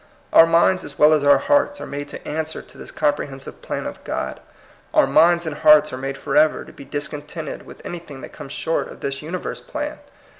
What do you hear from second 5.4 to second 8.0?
and hearts are made forever to be dis contented with